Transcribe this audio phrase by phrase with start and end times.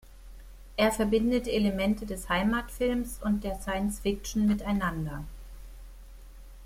[0.77, 5.25] Er verbindet Elemente des Heimatfilms und der Science-Fiction miteinander.